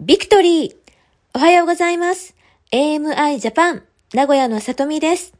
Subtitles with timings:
[0.00, 0.74] ビクトリー
[1.34, 2.34] おはようございます。
[2.72, 5.34] AMI ジャパン名古屋のさとみです。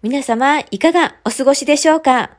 [0.00, 2.30] 皆様いかがお過ごしでしょうか？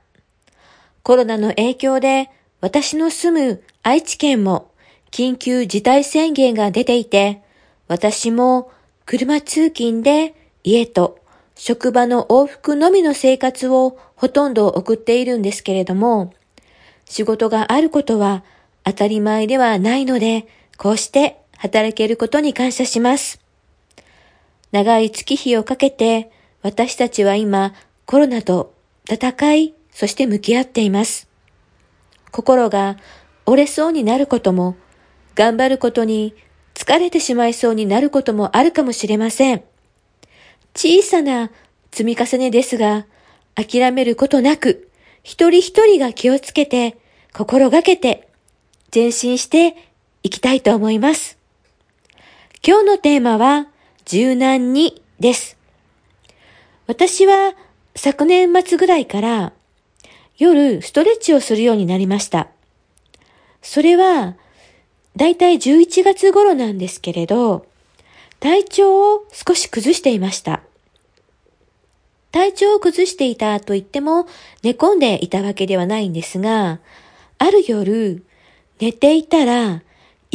[1.03, 2.29] コロナの影響で
[2.61, 4.71] 私の住む愛知県も
[5.11, 7.43] 緊急事態宣言が出ていて、
[7.89, 8.71] 私も
[9.05, 11.19] 車通勤で家と
[11.55, 16.33] 職場の往復のみの生活をほとんど送っているんですけれども、
[17.03, 18.45] 仕事があることは
[18.85, 20.47] 当たり前ではないので、
[20.77, 23.39] こうして働けることに感謝します。
[24.71, 27.73] 長い月日をかけて私たちは今
[28.05, 28.73] コロナと
[29.09, 31.27] 戦い、そして向き合っています。
[32.31, 32.97] 心が
[33.45, 34.75] 折れそうになることも、
[35.35, 36.33] 頑張ることに
[36.73, 39.63] 疲れてしまいそうになることもあるかもしれません。
[40.75, 41.51] 小さな
[41.91, 43.05] 積み重ねですが、
[43.55, 44.89] 諦めることなく、
[45.23, 46.97] 一人一人が気をつけて、
[47.33, 48.27] 心がけて、
[48.93, 49.75] 前進して
[50.25, 51.37] いきたいと思います。
[52.65, 53.67] 今日のテーマは、
[54.05, 55.55] 柔軟にです。
[56.87, 57.53] 私は
[57.95, 59.53] 昨年末ぐらいから
[60.39, 62.47] 夜ストレッチをするようになりました。
[63.61, 64.35] それは、
[65.15, 67.67] だいたい11月頃なんですけれど、
[68.39, 70.63] 体調を少し崩していました。
[72.31, 74.25] 体調を崩していたと言っても
[74.63, 76.79] 寝込んでいたわけではないんですが、
[77.37, 78.23] ある夜、
[78.79, 79.83] 寝ていたら、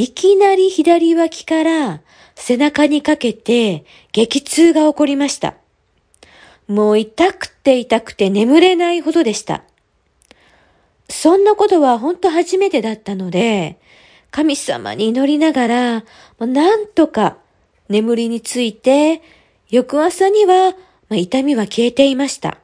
[0.00, 2.00] いきなり左脇から
[2.34, 5.56] 背中にかけて激痛が起こりました。
[6.68, 9.62] もう痛くて痛くて眠れないほどでした。
[11.10, 13.78] そんなことは本当初めてだったので、
[14.30, 16.04] 神様に祈りながら、
[16.38, 17.36] なんとか
[17.90, 19.20] 眠りについて、
[19.68, 20.76] 翌朝には
[21.10, 22.56] 痛みは消えていました。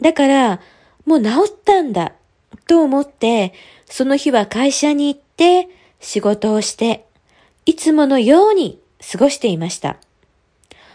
[0.00, 0.60] だから、
[1.06, 2.12] もう治ったんだ、
[2.68, 3.52] と思って、
[3.86, 5.68] その日は会社に行って
[6.06, 7.04] 仕事をして、
[7.64, 8.78] いつものように
[9.12, 9.96] 過ごしていました。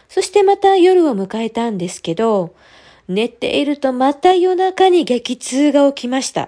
[0.07, 2.55] そしてまた夜を迎えたんですけど、
[3.09, 6.47] 寝ているとまた夜中に激痛が起きました。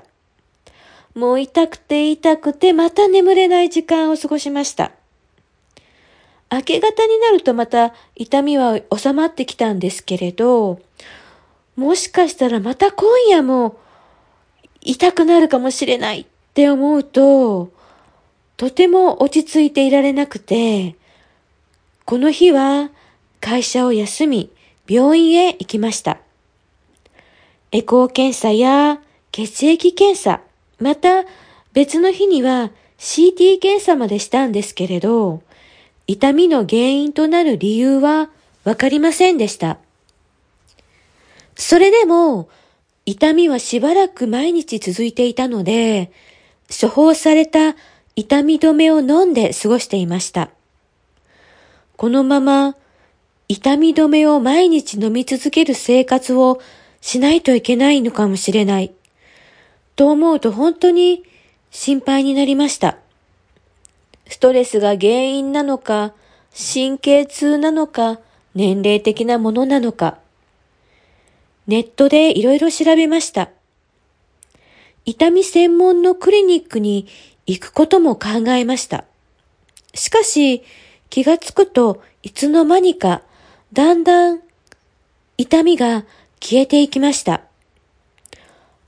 [1.13, 4.93] もう痛くて痛くてまた眠れない時間を過ごしました。
[6.49, 10.79] 明け方になるとまた痛みは収まってきたんですけれど、
[11.75, 13.77] もしかしたらまた今夜も
[14.79, 17.72] 痛くなるかもしれないって思うと、
[18.57, 20.95] とても落ち着いていられなくて、
[22.05, 22.91] この日は
[23.39, 24.49] 会社を休み、
[24.87, 26.19] 病院へ行きました。
[27.71, 30.41] エコー検査や血液検査、
[30.79, 31.23] また
[31.73, 35.41] 別の日には CT 検査までしたんですけれど、
[36.05, 38.29] 痛みの原因となる理由は
[38.63, 39.77] わかりませんでした。
[41.55, 42.49] それでも、
[43.05, 46.11] 痛みはしばらく毎日続いていたので、
[46.69, 47.75] 処方された
[48.15, 50.49] 痛み止めを飲んで過ごしていました。
[51.97, 52.75] このまま
[53.47, 56.61] 痛み止めを毎日飲み続ける生活を
[57.01, 58.93] しないといけないのかもしれない。
[59.95, 61.23] と思うと本当に
[61.71, 62.97] 心配になりました。
[64.27, 66.13] ストレスが原因なのか、
[66.55, 68.19] 神経痛なのか、
[68.55, 70.19] 年齢的なものなのか。
[71.67, 73.49] ネットでいろいろ調べました。
[75.05, 77.07] 痛み専門のクリニックに
[77.45, 79.05] 行くことも考えました。
[79.93, 80.63] しかし、
[81.09, 83.21] 気がつくといつの間にか
[83.73, 84.41] だんだん
[85.37, 86.05] 痛みが
[86.39, 87.41] 消えていきました。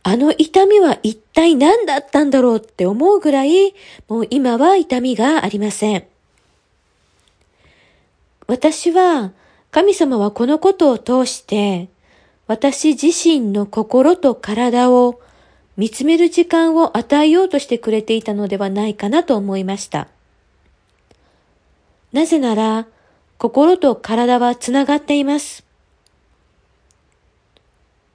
[0.04, 3.74] あの痛みは一体何だったんだろうって思うぐらい、
[4.08, 6.06] もう今は痛みがありません。
[8.48, 9.32] 私は、
[9.72, 11.90] 神様はこのことを通して、
[12.46, 15.20] 私自身の心と体を
[15.78, 20.08] 見つめる時間を与えようとしてくれていたのではないかなと思いました。
[22.14, 22.88] なぜなら、
[23.38, 25.66] 心と体はつながっています。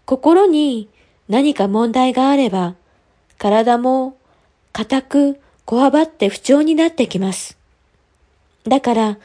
[0.06, 0.88] 心に
[1.28, 2.74] 何か問題があれば、
[3.36, 4.16] 体も
[4.72, 7.58] 固くこわばって不調になってきます。
[8.64, 9.18] だから、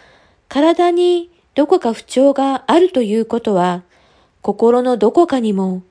[0.50, 3.84] 体にどこか不調があるということは、
[4.42, 5.82] 心のどこかにも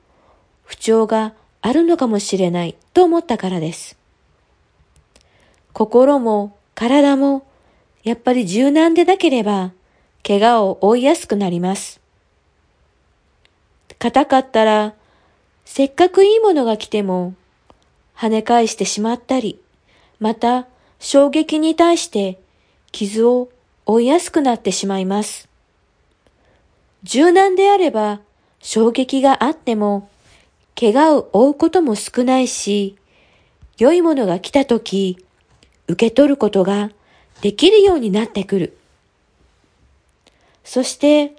[0.63, 1.33] 不調が
[1.65, 3.97] あるのかもしれないと思ったからです。
[5.73, 7.43] 心も体も
[8.03, 9.71] やっぱり柔軟でなければ
[10.23, 11.99] 怪我を負いやすくなります。
[13.97, 14.93] 硬かったら
[15.65, 17.33] せっかくいいものが来ても
[18.15, 19.59] 跳ね返してしまったり、
[20.19, 20.67] また
[20.99, 22.37] 衝撃に対して
[22.91, 23.49] 傷を
[23.87, 25.49] 負いやすくなってしまいます。
[27.01, 28.19] 柔軟であれば
[28.61, 30.07] 衝撃があっても、
[30.77, 32.97] 怪我を負うことも少ないし、
[33.77, 35.17] 良いものが来たとき、
[35.87, 36.91] 受け取ることが
[37.41, 38.77] できるようになってくる。
[40.63, 41.35] そして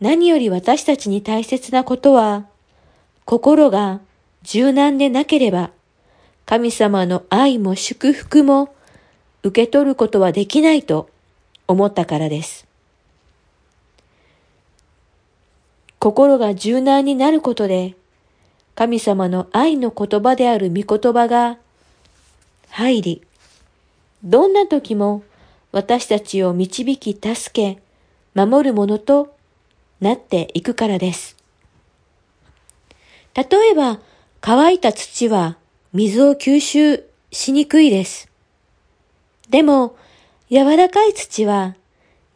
[0.00, 2.46] 何より私たちに大切なことは、
[3.24, 4.00] 心が
[4.42, 5.70] 柔軟でなければ、
[6.46, 8.74] 神様の愛も祝福も
[9.42, 11.08] 受け取ることはできないと
[11.66, 12.66] 思ったからです。
[15.98, 17.96] 心が柔軟になることで、
[18.74, 21.58] 神様の愛の言葉である御言葉が
[22.70, 23.22] 入り、
[24.24, 25.22] どんな時も
[25.70, 27.82] 私たちを導き助け、
[28.34, 29.36] 守るものと
[30.00, 31.36] なっていくからです。
[33.34, 34.00] 例えば、
[34.40, 35.56] 乾いた土は
[35.92, 38.30] 水を吸収しにくいです。
[39.50, 39.96] でも、
[40.50, 41.74] 柔らかい土は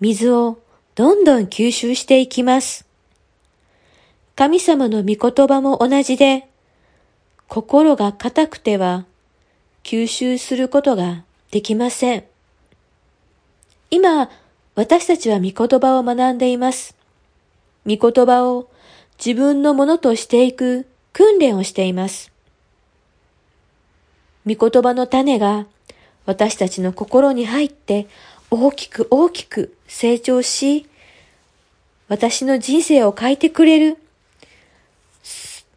[0.00, 0.58] 水を
[0.94, 2.87] どんどん吸収していきます。
[4.38, 6.46] 神様の御言葉も同じで、
[7.48, 9.04] 心が硬くては
[9.82, 12.24] 吸収することができません。
[13.90, 14.30] 今、
[14.76, 16.96] 私たちは御言葉を学んでいます。
[17.84, 18.70] 御言葉を
[19.18, 22.30] 自分のものとしていく訓練をしています。
[24.46, 25.66] 御言葉の種が
[26.26, 28.06] 私たちの心に入って
[28.52, 30.86] 大きく大きく成長し、
[32.06, 33.98] 私の人生を変えてくれる。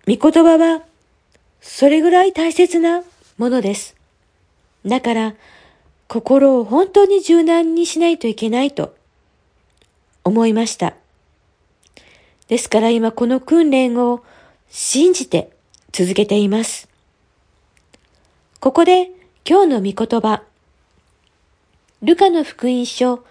[0.08, 0.84] 御言葉は
[1.62, 3.04] それぐらい大切な
[3.38, 3.96] ものです。
[4.86, 5.36] だから、
[6.08, 8.96] 心を本当に柔軟にしないといけないと
[10.24, 10.96] 思いました。
[12.48, 14.24] ですから今この訓練を
[14.70, 15.52] 信じて
[15.94, 16.90] 続けています。
[18.60, 19.12] ここで
[19.48, 20.44] 今日の御言葉。
[22.02, 23.24] ルカの福音書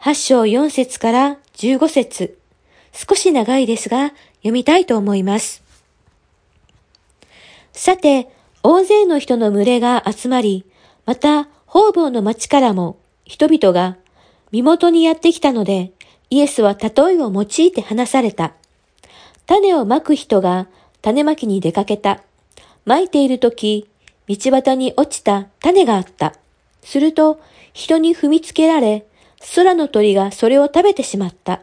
[0.00, 2.38] 8章4節から15節
[2.92, 5.67] 少し長いですが読みたいと思います。
[7.78, 8.28] さて、
[8.64, 10.64] 大勢の人の群れが集まり、
[11.06, 13.96] また方々の町からも人々が
[14.50, 15.92] 身元にやってきたので、
[16.28, 16.92] イエスは例え
[17.22, 18.54] を用いて話された。
[19.46, 20.66] 種をまく人が
[21.02, 22.24] 種まきに出かけた。
[22.84, 23.88] まいているとき、
[24.26, 26.34] 道端に落ちた種があった。
[26.82, 27.40] すると、
[27.74, 29.06] 人に踏みつけられ、
[29.54, 31.62] 空の鳥がそれを食べてしまった。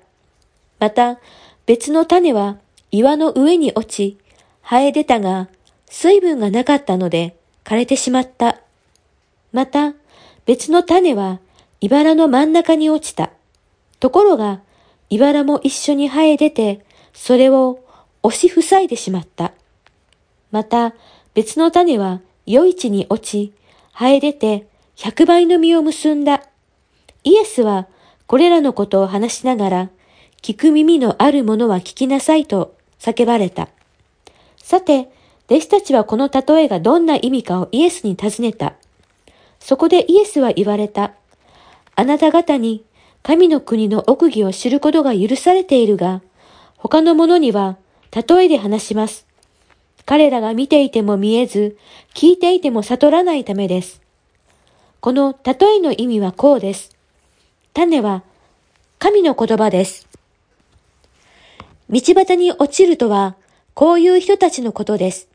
[0.79, 1.19] また、
[1.65, 2.55] 別の種は
[2.89, 4.17] 岩の上に落ち、
[4.63, 5.49] 生え出たが、
[5.89, 8.61] 水分がなかったので枯れてしまった。
[9.51, 9.93] また、
[10.45, 11.39] 別の種は
[11.81, 13.31] 茨の真ん中に落ちた。
[13.99, 14.61] ところが、
[15.09, 17.79] 茨も一緒に生え出て、それを
[18.23, 19.53] 押し塞いでしまった。
[20.51, 20.93] また、
[21.33, 23.53] 別の種は余市に落ち、
[23.93, 26.43] 生え出て百倍の実を結んだ。
[27.23, 27.87] イエスは
[28.27, 29.89] これらのことを話しながら、
[30.41, 33.69] 聞く耳のある者は聞きなさいと叫ばれた。
[34.57, 35.09] さて、
[35.47, 38.73] 弟子たちはこの例えがどんな意味かをイエスに尋ねた。
[39.59, 41.13] そこでイエスは言われた。
[41.95, 42.83] あなた方に
[43.23, 46.21] 神の国の奥義を知ることが許されているが、
[46.77, 47.77] 他の者には
[48.11, 49.25] 例えで話します。
[50.05, 51.77] 彼らが見ていても見えず、
[52.13, 54.01] 聞いていても悟らないためです。
[54.99, 56.95] この例えの意味はこうです。
[57.73, 58.23] 種は
[58.97, 60.07] 神の言葉です。
[61.89, 63.35] 道端に落ちるとは、
[63.75, 65.27] こういう人たちのことです。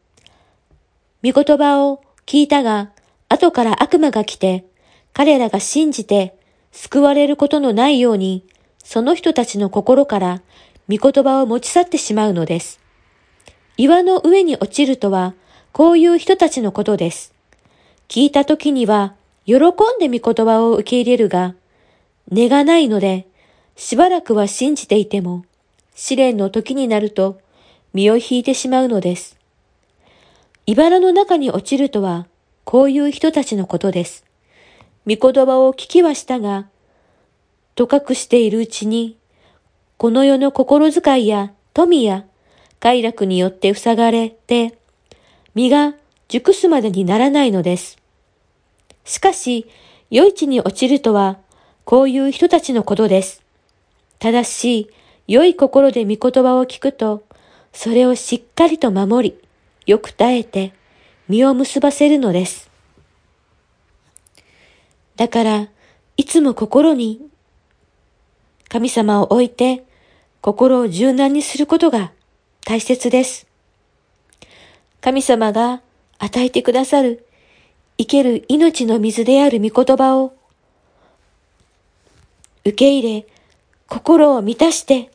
[1.23, 2.91] 御言葉を聞いたが、
[3.29, 4.65] 後から悪魔が来て、
[5.13, 6.35] 彼らが信じて
[6.73, 8.45] 救われることのないように、
[8.83, 10.43] その人たちの心から
[10.89, 12.81] 御言葉を持ち去ってしまうのです。
[13.77, 15.35] 岩の上に落ちるとは、
[15.73, 17.33] こういう人たちのことです。
[18.09, 19.15] 聞いた時には、
[19.47, 19.61] 喜ん
[19.99, 21.55] で御言葉を受け入れるが、
[22.31, 23.27] 根がないので、
[23.77, 25.45] しばらくは信じていても、
[25.95, 27.41] 試練の時になると、
[27.95, 29.40] 身を引いてしまうのです。
[30.67, 32.27] 茨の中に落ちるとは、
[32.65, 34.25] こういう人たちのことです。
[35.07, 36.69] 御言葉を聞きはしたが、
[37.75, 39.17] とかくしているうちに、
[39.97, 42.25] この世の心遣いや富や
[42.79, 44.79] 快楽によって塞がれて、
[45.55, 45.95] 身が
[46.29, 47.99] 熟すまでにならないのです。
[49.05, 49.67] しかし、
[50.11, 51.39] 良い地に落ちるとは、
[51.85, 53.43] こういう人たちのことです。
[54.19, 54.91] ただし、
[55.27, 57.23] 良い心で御言葉を聞くと、
[57.73, 59.40] それをしっかりと守り、
[59.91, 60.73] よく耐えて、
[61.29, 62.71] 実を結ばせるのです。
[65.17, 65.69] だから、
[66.17, 67.21] いつも心に
[68.69, 69.83] 神様を置いて
[70.43, 72.13] 心を柔軟にすることが
[72.65, 73.49] 大切です。
[75.01, 75.83] 神様が
[76.19, 77.27] 与えてくださる
[77.99, 80.35] 生ける命の水である御言葉を
[82.65, 83.27] 受け入れ、
[83.89, 85.11] 心を満たして、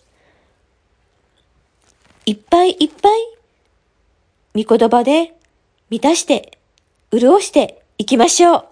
[2.26, 3.35] いっぱいいっぱい
[4.56, 5.34] 御言葉で
[5.90, 6.58] 満たして、
[7.12, 8.66] 潤していきましょう。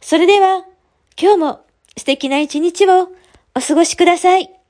[0.00, 0.66] それでは、
[1.20, 1.60] 今日も
[1.96, 3.08] 素敵な一日を
[3.54, 4.61] お過ごしください。